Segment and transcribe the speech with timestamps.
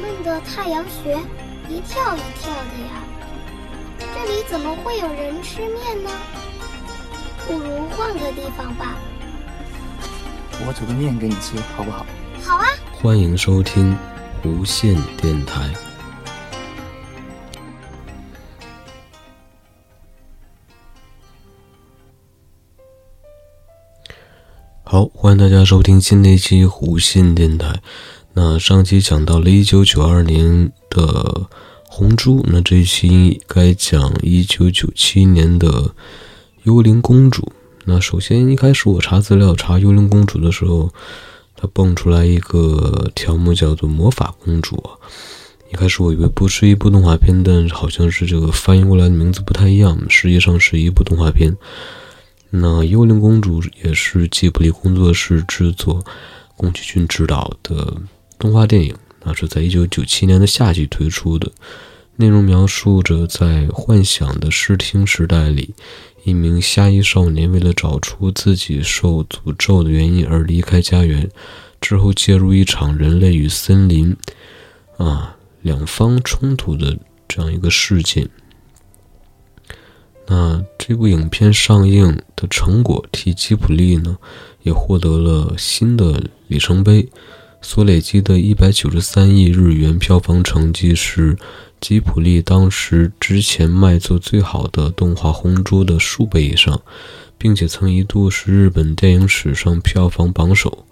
[0.00, 1.16] 闷的太阳穴
[1.68, 3.02] 一跳一跳的呀。
[3.98, 6.10] 这里怎么会有人吃面呢？
[7.46, 8.96] 不如换个地方吧。
[10.66, 12.06] 我煮个面给你吃，好不好？
[12.42, 12.66] 好啊。
[12.92, 13.96] 欢迎收听
[14.44, 15.70] 无线电台。
[24.84, 27.80] 好，欢迎大家收听新的一期无线电台。
[28.36, 31.46] 那上期讲到了一九九二年的
[31.86, 35.94] 红猪，那这一期该讲一九九七年的
[36.64, 37.52] 幽灵公主。
[37.84, 40.90] 那首先一开始我查资料查幽灵公主的时候，
[41.54, 44.82] 它蹦出来一个条目叫做魔法公主。
[45.72, 51.56] 一开始我以为不是一部动画片，但好像是这个翻译过来的名字不太一样，实际上是一部动画片。
[52.50, 56.04] 那《幽灵公主》也是吉卜力工作室制作、
[56.56, 57.96] 宫崎骏执导的
[58.44, 61.50] 动画电影，那是在一九九七年的夏季推出的。
[62.16, 65.74] 内容描述着在幻想的视听时代里，
[66.24, 71.30] 一名虾夷少年为了找出自己受诅咒的原因而离开家园，
[71.80, 74.14] 之后介入一场人类与森林
[74.98, 78.28] 啊两方冲突的这样一个事件。
[80.26, 84.18] 那这部影片上映的成果，替吉卜力呢
[84.64, 87.08] 也获得了新的里程碑。
[87.64, 91.34] 所累积的一百九十三亿日元票房成绩是
[91.80, 96.82] 吉卜力当时之前卖座最好的动画《红猪》的数倍以上，
[97.38, 100.84] 并且曾一度是日本电影史上票房榜首。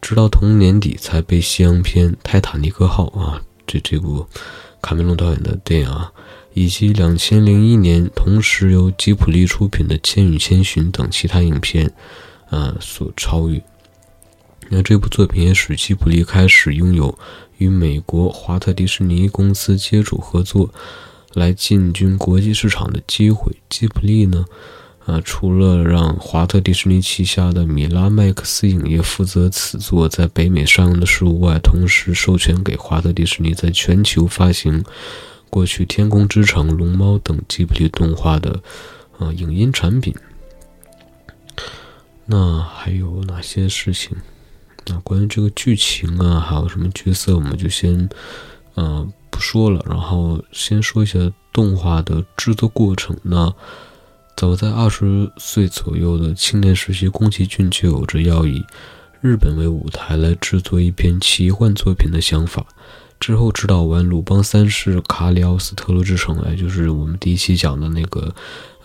[0.00, 4.24] 直到同年底才被西洋片《泰坦尼克号》啊，这这部
[4.80, 6.12] 卡梅隆导演的电影啊。
[6.54, 11.92] 以及两千零一年同时由吉卜力出品的《千与千寻》等其他影片，
[12.50, 13.60] 呃，所超越。
[14.68, 17.16] 那这部作品也使吉卜力开始拥有
[17.58, 20.68] 与美国华特迪士尼公司接触合作，
[21.34, 23.52] 来进军国际市场的机会。
[23.68, 24.44] 吉卜力呢，
[25.06, 34.84] 呃，除了让华特迪士尼旗下的米拉麦克斯影业负责此作在北美上映的事务外，同时授权给华特迪士尼在全球发行。
[35.48, 38.60] 过去《天空之城》《龙猫》等吉卜力动画的，
[39.18, 40.14] 呃，影音产品。
[42.26, 44.16] 那还有哪些事情？
[44.86, 48.08] 那关于这个剧情啊，还有什么角色，我们就先，
[48.74, 49.84] 呃，不说了。
[49.88, 51.18] 然后先说一下
[51.52, 53.16] 动画的制作过程。
[53.22, 53.52] 那
[54.36, 58.64] 早在二十岁左右的青年时期，宫崎骏就有着要以
[59.20, 62.64] 日本为舞台来制作一篇奇幻作品的想法。
[63.18, 68.34] 之后指导完《鲁邦三世》《卡里奥斯特罗之城》，也就是我们第一期讲的那个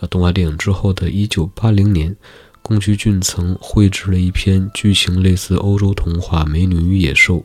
[0.00, 2.16] 呃动画电影之后的一九八零年，
[2.62, 7.36] 宫崎骏曾绘制了一篇剧情类似欧洲童话《美女与野兽》，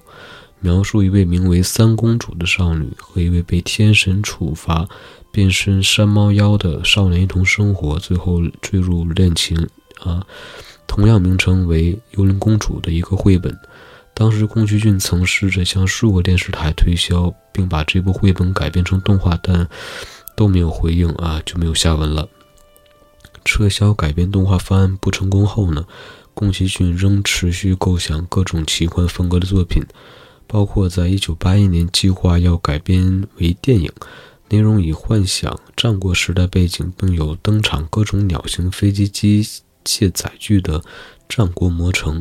[0.59, 4.87] 描述一位名为三公主的少女和一位被天神处罚
[5.31, 9.57] 变身山猫妖的少年一同生活，最后坠入恋情
[9.99, 10.23] 啊，
[10.85, 13.57] 同样名称为《幽灵公主》的一个绘本。
[14.13, 19.67] 当时宫崎骏曾试着向数个电视台推销，并把这部绘本改编成动画，但
[20.35, 22.27] 都没有回应啊，就没有下文了。
[23.47, 25.85] 撤销改编动画方案不成功后呢，
[26.33, 29.81] 宫崎骏仍持续构想各种奇幻风格的作品，
[30.45, 33.89] 包括在1981年计划要改编为电影，
[34.49, 39.41] 内容以幻想战国时代背景，并有登场各种鸟型飞机机
[39.85, 40.79] 械载具的
[41.29, 42.19] 《战国魔城》。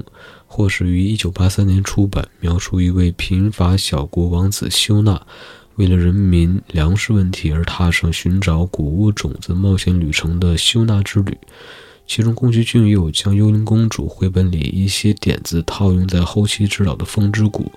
[0.48, 5.26] 或是于1983年出版，描述一位贫乏小国王子修纳，
[5.76, 11.36] 为了人民粮食问题而踏上寻找谷物种子冒险旅程的修纳之旅。
[12.06, 17.64] 其中，宫崎骏也有将《幽灵公主》绘本里一些点子套用在后期执导的《风之谷》《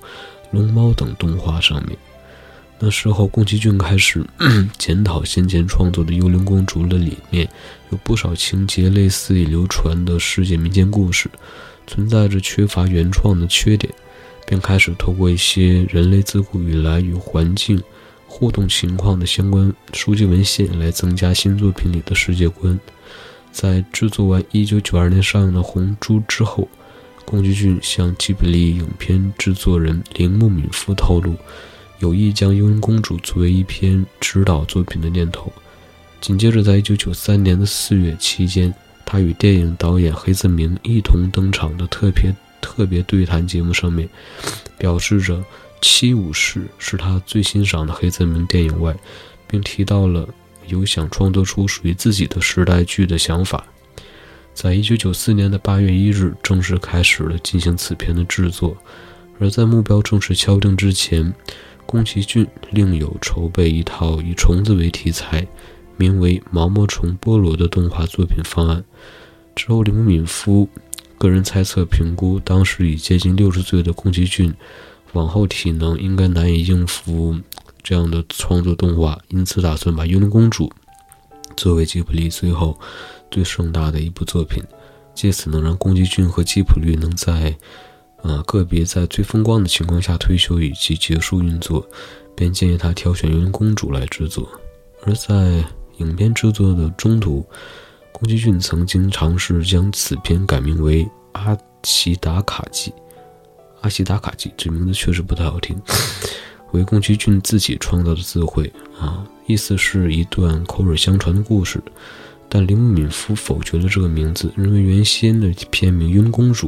[0.52, 1.98] 龙猫》等动画上面。
[2.78, 4.24] 那时候，宫崎骏开始
[4.78, 7.50] 检讨先前创作的《幽灵公主》的理念，
[7.90, 11.30] 有不少情节类似于流传的世界民间故事。
[11.88, 13.92] 存在着缺乏原创的缺点，
[14.48, 17.82] 并开始透过一些人类自古以来与环境
[18.29, 22.79] 互动情况的相关书籍文献来增加新作品里的世界观。
[23.52, 26.67] 在制作完1992年上映的《红猪》之后，
[27.26, 31.35] 宫崎骏向吉卜力影片制作人铃木敏夫透露，
[31.97, 35.52] 有意将《幽灵公主》作为一篇指导作品的念头。
[36.22, 38.73] 紧接着，在1993年的4月期间。
[39.11, 44.08] 他与电影导演黑泽明一同登场的特别特别对谈节目上面，
[44.78, 45.35] 表示着
[45.81, 48.96] 《七武士》是他最欣赏的黑泽明电影外，
[49.47, 50.28] 并提到了
[50.67, 53.66] 有想创作出属于自己的时代剧的想法。
[54.53, 58.76] 在一九九四年的八月一日，正式开始了进行此片的制作。
[59.40, 61.34] 而在目标正式敲定之前，
[61.85, 65.47] 宫崎骏另有筹备一套以虫子为题材，
[65.96, 68.84] 名为《毛毛虫菠萝》的动画作品方案。
[69.55, 70.67] 之后，铃木敏夫
[71.17, 74.53] 个人猜测评估，当时已接近六十岁的宫崎骏，
[75.14, 77.35] 往后体能应该难以应付
[77.84, 80.67] 这样的创作动画，因此打算把《幽灵公主》
[81.56, 82.79] 作为吉卜力最后
[83.29, 84.64] 最盛大的一部作品，
[85.14, 87.56] 借此能让宫崎骏和吉卜力能在。
[88.22, 91.88] 呃，个别在最风光的情况下退休以及结束运作，
[92.35, 94.46] 便建议他挑选《幽灵公主》来制作。
[95.06, 95.64] 而在
[96.00, 97.46] 影片制作的中途，
[98.11, 102.91] 宫崎骏曾经尝试将此片改名为《阿奇达卡记》。
[103.81, 105.76] 阿西达卡记这名字确实不太好听，
[106.72, 111.81] 为宫崎骏自己创造的字汇啊，意思是一段口耳相传的故事。
[112.47, 116.67] 但铃木敏夫否决了这个名字，认为原先的片名《幽灵公主》。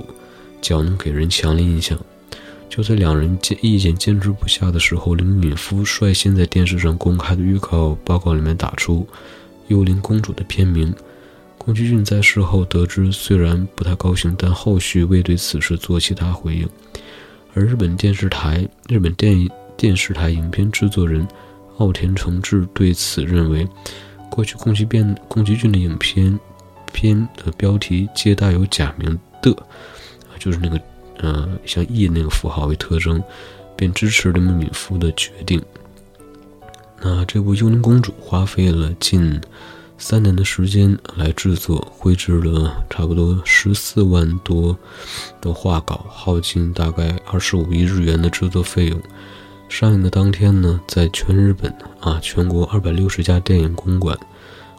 [0.61, 1.97] 较能给人强烈印象。
[2.69, 8.99] 就在两人坚意见坚持不下的时候，林敏夫率先在电视上公开的预告报告里面打出
[9.69, 10.93] 《幽灵公主》的片名。
[11.57, 16.69] 宫崎骏在事后得知，虽然不太高兴，但后续未对此事做其他回应。
[17.53, 21.27] 而日本电视台日本电电视台影片制作人
[21.77, 23.67] 奥田诚志对此认为，
[24.29, 26.39] 过去宫崎变宫崎骏的影片
[26.93, 29.55] 片的标题皆带有假名的。
[30.39, 30.79] 就是那个，
[31.17, 33.21] 呃，像 “E” 那个符号为特征，
[33.75, 35.61] 便支持铃木敏夫的决定。
[36.99, 39.39] 那这部《幽灵公主》花费了近
[40.01, 44.75] 三年的时间来制作，绘制了差不多十四万多
[45.39, 48.99] 的画稿，耗尽大概二十五亿日元的制作费用。
[49.69, 54.17] 上映的当天呢，在全日本啊，全国二百六十家电影公馆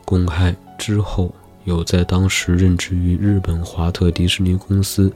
[0.04, 1.32] 公开之后，
[1.64, 5.10] 有在当时任职于日本华特迪士尼公司。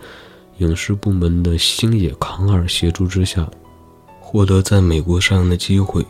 [0.59, 3.47] 影视部门的星野康二协助之下，
[4.21, 6.03] 获得在美国上映的机会。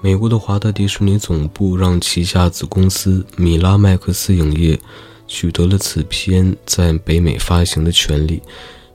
[0.00, 4.78] 美国的华特迪士尼总部让旗下子公司米拉麦克斯影业
[5.26, 8.40] 取得了此片在北美发行的权利，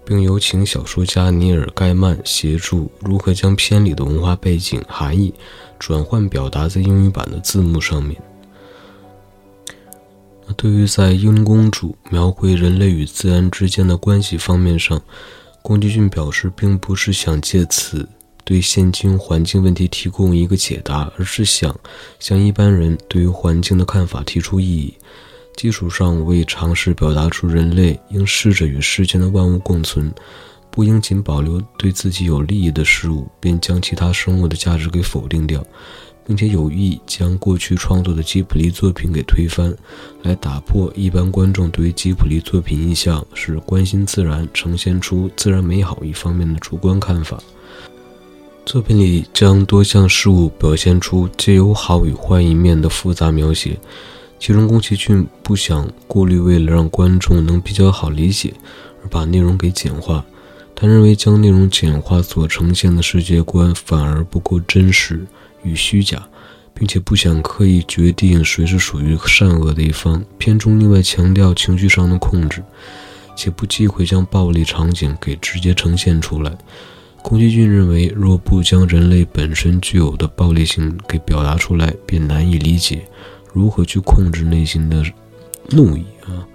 [0.05, 5.33] 并有请小说家尼尔盖曼协助如何将片里的文化背景含义
[5.77, 8.19] 转换表达在英语版的字幕上面。
[10.56, 15.01] 对于在《英公主》描绘人类与自然之间的关系方面上，
[15.61, 18.07] 宫崎骏表示，并不是想借此
[18.44, 21.74] 对现今环境问题提供一个解答，而是想
[22.19, 24.94] 向一般人对于环境的看法提出异议，
[25.56, 30.13] 基础上为尝试表达出人类应试着与世间的万物共存，
[30.69, 35.66] 不应仅保留对自己有利益的事物，便将其他生物的价值给否定掉。
[36.25, 39.75] 并且有意将过去创作的吉普力作品给推翻，
[40.22, 47.44] 来打破一般观众对于吉普力作品印象是关心自然、呈现出自然美好一方面的主观看法。
[48.65, 53.77] 作品里将多项事物表现出皆有好与坏一面的复杂描写，
[54.39, 58.54] 其中宫崎骏不想过滤，为了让观众能比较好理解，
[59.04, 60.24] 而把内容给简化。
[60.74, 65.25] 他认为将内容简化所呈现的世界观反而不够真实。
[65.62, 66.25] 与虚假，
[66.74, 70.24] 并且不想刻意决定谁是属于善恶的一方。
[70.38, 72.63] 片中另外强调情绪上的控制，
[73.36, 76.57] 且不忌讳将暴力场景给直接呈现出来。
[77.23, 83.07] 宫崎骏认为，若不将人类本身具有的暴力性给表达出来，便难以理解
[83.53, 85.03] 如何去控制内心的
[85.69, 86.45] 怒意啊。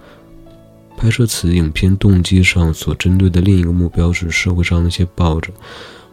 [0.95, 5.51] 拍摄此影片动机上所针对的另一个目标是社会上那些抱着。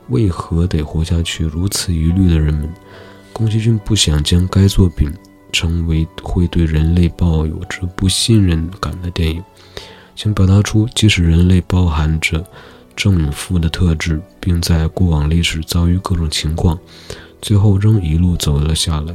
[0.08, 1.44] 为何得活下去？
[1.44, 2.72] 如此疑虑的人们，
[3.32, 5.12] 宫崎骏不想将该作品
[5.52, 9.42] 成为会对人类抱有着不信任感的电影，
[10.14, 12.44] 想表达出即使人类包含着
[12.96, 16.78] 正与负的特质，并在过往历史遭遇各种情况，
[17.42, 19.14] 最后仍一路走了下来。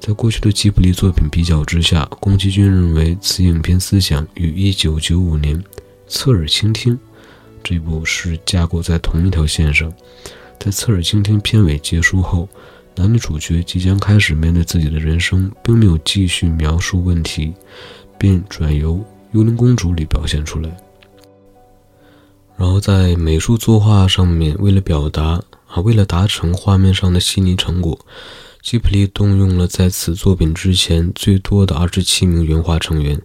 [0.00, 5.60] 在过去的吉卜力作品比较之下，宫崎骏认为此影片思想与1995年
[6.08, 6.94] 《侧耳倾听》。
[7.62, 9.92] 这部是架构在同一条线上，
[10.58, 12.48] 在侧耳倾听片尾结束后，
[12.96, 17.52] 男女主角即将开始面对自己的人生，并没有继续描述问题，
[18.18, 18.94] 便转由
[19.30, 20.68] 《幽灵公主》里表现出来。
[22.62, 27.98] 然后在美术作画上面，为了表达啊，为了达成画面上的细腻成果，
[28.62, 33.20] 吉卜力动用了在此作品之前最多的二十七名原画成员。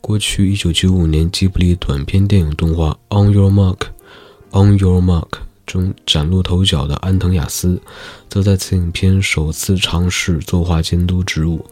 [0.00, 3.76] 过去，一九九五年吉卜力短片电影动画《On Your Mark》，
[4.50, 5.28] 《On Your Mark》
[5.64, 7.80] 中崭露头角的安藤雅思，
[8.28, 11.64] 则在此影片首次尝试作画监督职务。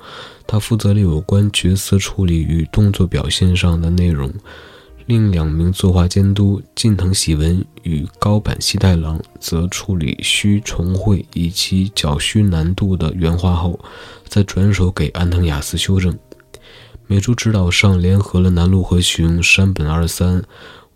[0.47, 4.33] 他负责了有关角色处理与动作表现上的内容，
[5.11, 13.76] 另两名作画监督近藤喜文与高坂希太郎则处理需重绘以及较虚难度的原画后，
[14.29, 16.17] 再转手给安藤雅思修正。
[17.09, 20.45] 美术指导上联合了南路和雄、山本二三、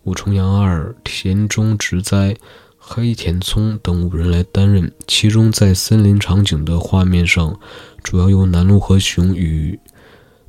[0.04, 2.36] 武重阳二、田中直哉、
[2.78, 4.92] 黑田聪等五人来担任。
[5.08, 7.58] 其中在森林场景的画面上，
[8.04, 9.76] 主要由南路和雄与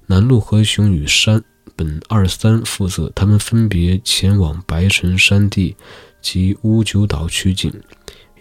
[0.06, 1.44] 南路和雄与山。
[1.76, 5.76] 本二三负责，他们分别前往白城山地
[6.22, 7.72] 及乌九岛取景，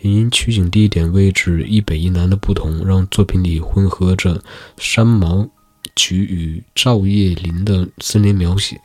[0.01, 4.43] 因取景地点位置一北一南的不同，让作品里混合着
[4.77, 5.49] 山毛
[5.97, 8.81] 榉与照叶林的森林描写。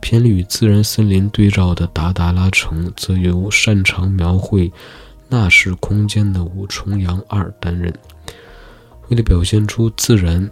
[0.00, 4.70] 偏离与自然森林对照的达达拉城，则由擅长描绘
[5.28, 7.92] 纳什空间的武重阳二担任。
[9.08, 10.48] 为了表现出自然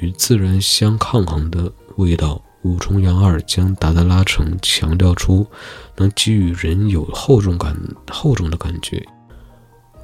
[0.00, 2.40] 与自然相抗衡的味道。
[2.66, 5.46] 五重阳二将达达拉城强调出
[5.96, 7.76] 能给予人有厚重感、
[8.10, 9.00] 厚重的感觉。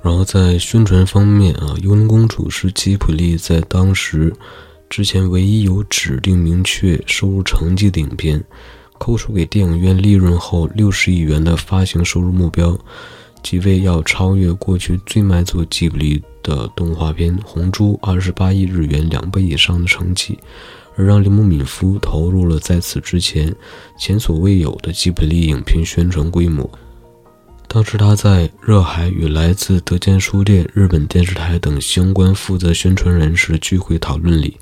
[0.02, 4.32] 然后在宣传方面啊，《幽灵公主》是吉卜力在当时
[4.88, 8.42] 之前唯一有指定明确收入成绩的影片，
[8.98, 12.78] 扣除给电影院利润后六十亿元的发行收入目标，
[13.42, 20.38] 即为要超越过去最卖座吉卜力的动画片《红猪》二十八亿日元两倍以上的成绩。
[20.96, 23.54] 而让铃木敏夫投入了在此之前
[23.98, 26.70] 前所未有的吉卜力影片宣传规模。
[27.68, 34.58] 当时他在热海与来自德间书店、日本电视台等相关负责宣传人士聚会讨论里，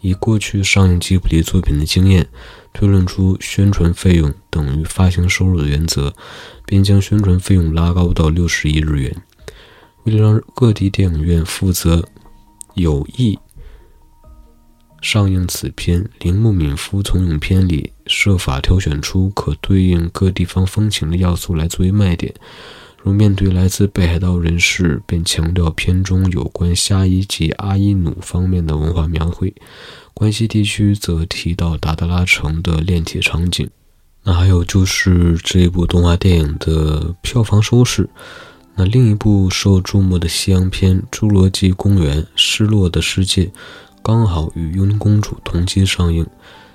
[0.00, 2.26] 以过去上映吉卜力作品的经验，
[2.72, 6.14] 推论出宣传费用等于发行收入的原则，
[6.64, 9.14] 并将宣传费用拉高到六十亿日元。
[10.04, 12.02] 为了让各地电影院负责
[12.72, 13.38] 有意。
[15.04, 22.32] 上映此片，铃木敏夫从影片里设法挑选出可对应各地方风情的要素来作为卖点。
[23.02, 29.50] 如面对来自北海道人士，便强调片中有关虾夷及阿伊努方面的文化描绘；
[30.14, 33.68] 关西地区则提到达达拉城的炼铁场景。
[34.22, 38.08] 那还有就是这部动画电影的票房收视。
[38.74, 43.44] 那另一部受注目的西洋片《侏罗纪公园：失落的世界》。
[44.06, 46.26] 刚好与《幽灵公主》同期上映，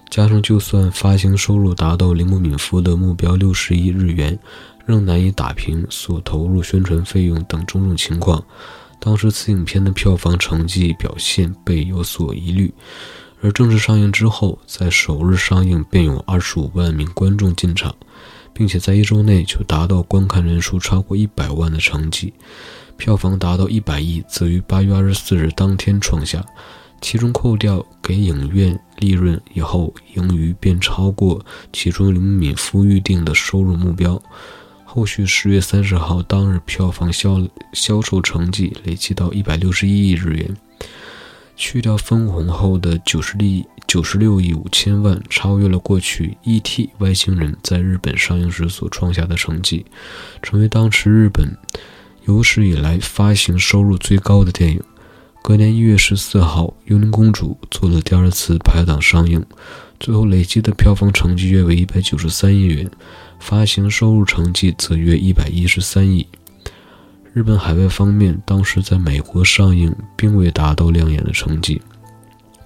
[0.10, 4.36] 加上就算发行收入达到铃木敏夫的目标六十亿日元，
[4.84, 8.44] 仍难以打平所投入宣传费用等种种情况。
[9.00, 12.74] 当时此影片的票房成绩表现被有所疑虑，
[13.44, 17.96] 而正式上映之后，在首日上映便有二十五万名观众进场，
[18.56, 22.34] 并且在一周内就达到观看人数超过一百万的成绩，
[22.98, 26.44] 票房达到一百亿，则于八月二十四日当天创下。
[27.02, 34.22] 其中扣掉给影院利润以后，盈余便超过其中林敏夫预定的收入目标。
[34.84, 40.58] 后续十月三十号当日票房销销售成绩累计到一百六十一亿日元，
[41.56, 46.90] 去掉分红后的九十亿九十六亿五千万，超越了过去《E.T.
[46.98, 49.86] 外星人》在日本上映时所创下的成绩，
[50.42, 51.56] 成为当时日本
[52.26, 54.82] 有史以来发行收入最高的电影。
[55.42, 59.44] 隔年一月十四号，《幽灵公主》做了第二次排档上映，
[60.00, 62.90] 最后累计的票房成绩约为一百九十三亿元，
[63.40, 66.28] 发行收入成绩则约一百一十三亿。
[67.34, 71.82] 日本海外方面，当时在美国上映并未达到亮眼的成绩，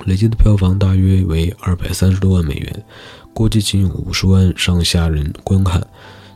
[0.05, 2.85] 累计的票房大约为二百三十多万美元，
[3.33, 5.85] 估计仅有五十万上下人观看。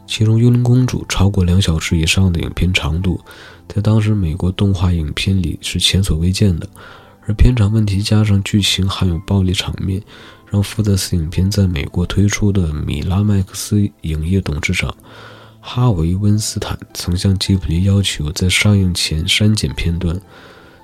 [0.08, 3.20] 其中，《幽灵公主》超过两小时以上的影片长度，
[3.68, 6.68] 在当时美国动画影片里是前所未见的。
[7.28, 10.02] 而片长问题加上剧情含有暴力场面，
[10.50, 14.96] 让负责此影片在美国推出的米拉麦克斯影业董事长
[15.60, 20.20] 哈维·温斯坦曾向吉卜力要求在上映前删减片段。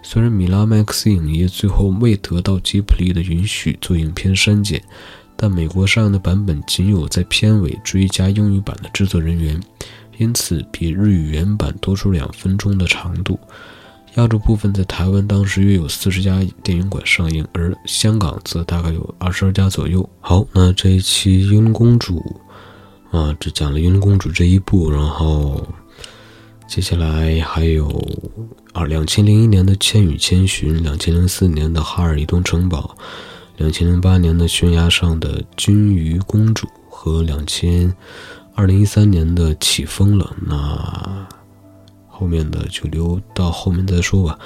[0.03, 4.83] 虽然米拉麦克斯影业最后未得到吉卜力的允许做影片删减。
[5.35, 9.61] 但美国上映的版本仅有在片尾追加英语版的制作人员，
[10.17, 13.39] 因此比日语原版多出两分钟的长度。
[14.15, 20.07] 亚洲部分在台湾当时约有四十家电影馆上映，而香港则大概有二十二家左右。
[20.21, 22.23] 好，那这一期《幽灵公主》
[23.17, 25.67] 啊，只讲了《幽灵公主》这一部，然后
[26.67, 27.89] 接下来还有
[28.71, 32.95] 二两千零一年的《千与千寻》，两千零四年的《哈尔移动城堡》。
[33.57, 37.93] 两千零八年的悬崖上的金鱼公主和两千
[38.55, 41.27] 二零一三年的起风了，那
[42.07, 44.37] 后面的就留到后面再说吧。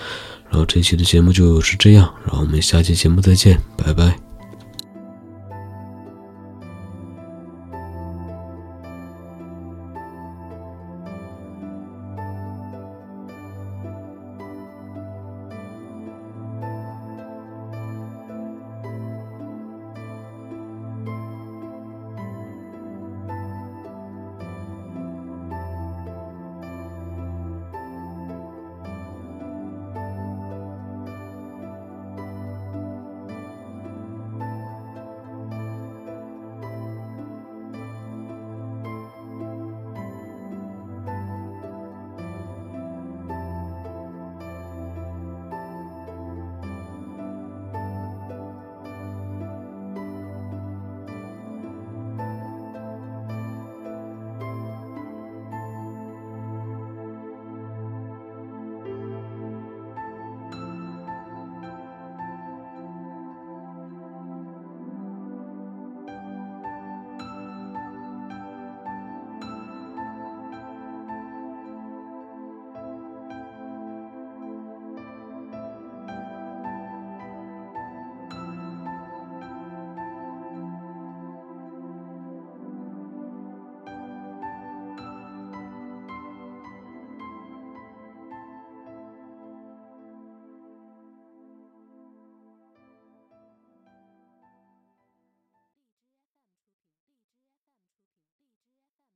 [0.50, 4.27] 然后这期的节目就是这样，然后我们下期节目再见，拜拜。